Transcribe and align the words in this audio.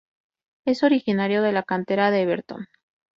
Es 0.65 0.81
originario 0.81 1.43
de 1.43 1.51
la 1.51 1.61
cantera 1.61 2.09
de 2.09 2.23
Everton. 2.23 2.65